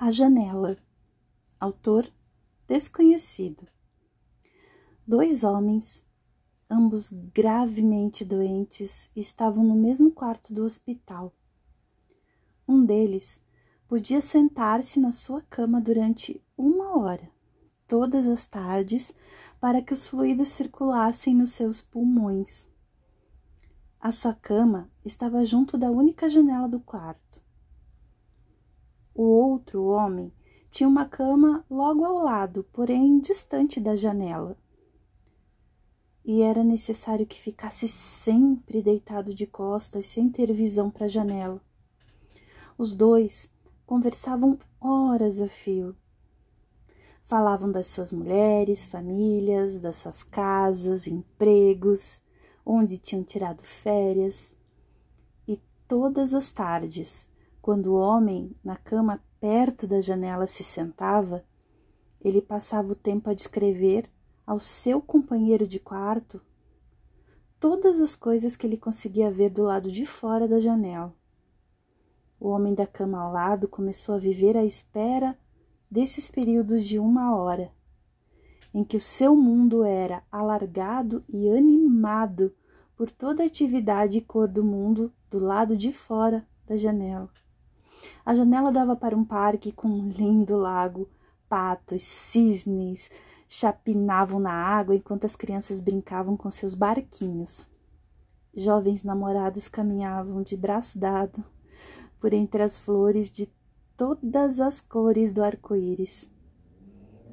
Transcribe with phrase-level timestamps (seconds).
[0.00, 0.78] A Janela.
[1.58, 2.08] Autor
[2.68, 3.66] desconhecido.
[5.04, 6.06] Dois homens,
[6.70, 11.34] ambos gravemente doentes, estavam no mesmo quarto do hospital.
[12.66, 13.42] Um deles
[13.88, 17.28] podia sentar-se na sua cama durante uma hora,
[17.84, 19.12] todas as tardes,
[19.58, 22.70] para que os fluidos circulassem nos seus pulmões.
[23.98, 27.47] A sua cama estava junto da única janela do quarto.
[29.18, 30.32] O outro homem
[30.70, 34.56] tinha uma cama logo ao lado, porém distante da janela.
[36.24, 41.60] E era necessário que ficasse sempre deitado de costas, sem ter visão para a janela.
[42.78, 43.50] Os dois
[43.84, 45.96] conversavam horas a fio.
[47.24, 52.22] Falavam das suas mulheres, famílias, das suas casas, empregos,
[52.64, 54.54] onde tinham tirado férias.
[55.44, 57.28] E todas as tardes,
[57.68, 61.44] quando o homem, na cama perto da janela, se sentava,
[62.18, 64.10] ele passava o tempo a descrever
[64.46, 66.40] ao seu companheiro de quarto
[67.60, 71.14] todas as coisas que ele conseguia ver do lado de fora da janela.
[72.40, 75.38] O homem da cama ao lado começou a viver à espera
[75.90, 77.70] desses períodos de uma hora,
[78.72, 82.50] em que o seu mundo era alargado e animado
[82.96, 87.30] por toda a atividade e cor do mundo do lado de fora da janela.
[88.24, 91.08] A janela dava para um parque com um lindo lago.
[91.48, 93.10] Patos, cisnes
[93.48, 97.70] chapinavam na água enquanto as crianças brincavam com seus barquinhos.
[98.54, 101.42] Jovens namorados caminhavam de braço dado
[102.18, 103.50] por entre as flores de
[103.96, 106.30] todas as cores do arco-íris.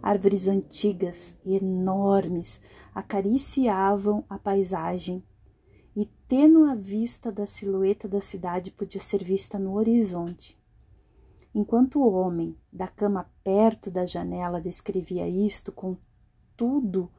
[0.02, 2.62] Árvores antigas e enormes
[2.94, 5.24] acariciavam a paisagem
[5.96, 10.58] e tênua vista da silhueta da cidade podia ser vista no horizonte.
[11.56, 15.96] Enquanto o homem da cama perto da janela descrevia isto com
[16.58, 17.10] tudo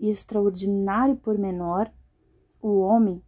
[0.00, 1.90] extraordinário pormenor,
[2.62, 3.22] o homem,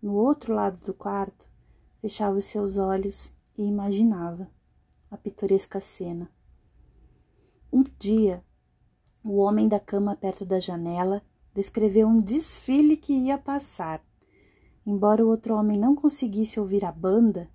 [0.00, 1.50] no outro lado do quarto,
[2.00, 4.48] fechava os seus olhos e imaginava
[5.10, 6.30] a pitoresca cena.
[7.72, 8.44] Um dia,
[9.24, 11.20] o homem da cama perto da janela
[11.52, 14.00] descreveu um desfile que ia passar.
[14.86, 17.50] Embora o outro homem não conseguisse ouvir a banda,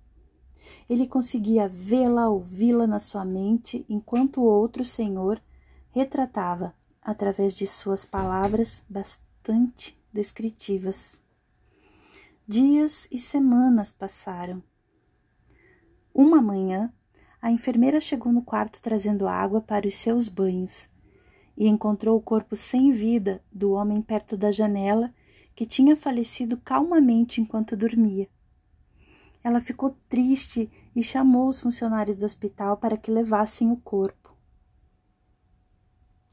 [0.88, 5.40] ele conseguia vê-la, ouvi-la na sua mente, enquanto o outro senhor
[5.90, 11.22] retratava, através de suas palavras bastante descritivas.
[12.46, 14.62] Dias e semanas passaram.
[16.14, 16.92] Uma manhã,
[17.40, 20.88] a enfermeira chegou no quarto trazendo água para os seus banhos
[21.56, 25.12] e encontrou o corpo sem vida do homem perto da janela
[25.54, 28.28] que tinha falecido calmamente enquanto dormia.
[29.44, 34.36] Ela ficou triste e chamou os funcionários do hospital para que levassem o corpo.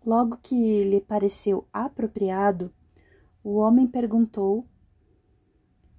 [0.06, 2.74] Logo que lhe pareceu apropriado,
[3.44, 4.68] o homem perguntou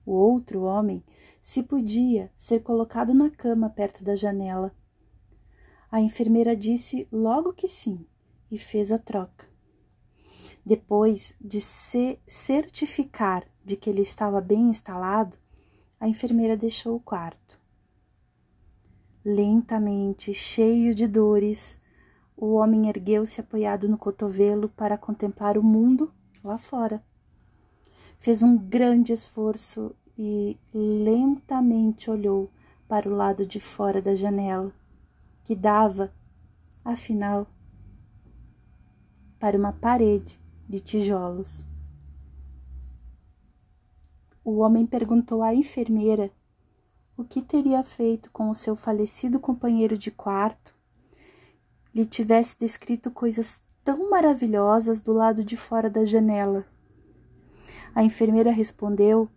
[0.04, 1.04] o outro homem
[1.40, 4.74] se podia ser colocado na cama perto da janela.
[5.88, 8.04] A enfermeira disse logo que sim
[8.50, 9.48] e fez a troca.
[10.66, 15.38] Depois de se certificar de que ele estava bem instalado,
[16.00, 17.60] a enfermeira deixou o quarto.
[19.22, 21.78] Lentamente, cheio de dores,
[22.34, 26.10] o homem ergueu-se apoiado no cotovelo para contemplar o mundo
[26.42, 27.04] lá fora.
[28.18, 32.50] Fez um grande esforço e lentamente olhou
[32.88, 34.72] para o lado de fora da janela,
[35.44, 36.10] que dava,
[36.82, 37.46] afinal,
[39.38, 41.69] para uma parede de tijolos.
[44.44, 46.30] O homem perguntou à enfermeira
[47.16, 50.74] o que teria feito com o seu falecido companheiro de quarto
[51.94, 56.64] lhe tivesse descrito coisas tão maravilhosas do lado de fora da janela.
[57.94, 59.28] A enfermeira respondeu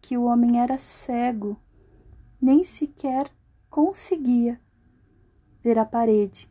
[0.00, 1.56] que o homem era cego,
[2.40, 3.30] nem sequer
[3.68, 4.60] conseguia
[5.62, 6.50] ver a parede.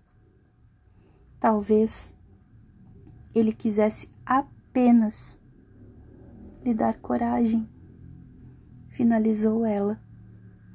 [1.40, 2.16] Talvez
[3.34, 5.40] ele quisesse apenas
[6.66, 7.70] lhe dar coragem,
[8.90, 10.02] finalizou ela.